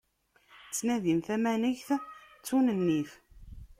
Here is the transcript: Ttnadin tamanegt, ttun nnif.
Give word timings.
Ttnadin 0.69 1.19
tamanegt, 1.27 1.89
ttun 2.39 2.67
nnif. 2.79 3.11